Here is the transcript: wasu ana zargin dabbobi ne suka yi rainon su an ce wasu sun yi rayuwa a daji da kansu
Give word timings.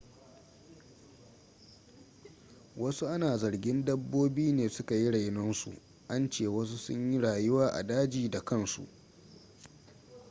wasu 2.77 3.07
ana 3.07 3.37
zargin 3.37 3.85
dabbobi 3.85 4.51
ne 4.51 4.69
suka 4.69 4.95
yi 4.95 5.11
rainon 5.11 5.53
su 5.53 5.71
an 6.07 6.29
ce 6.29 6.47
wasu 6.47 6.77
sun 6.77 7.11
yi 7.13 7.19
rayuwa 7.19 7.67
a 7.73 7.83
daji 7.83 8.29
da 8.29 8.41
kansu 8.45 8.85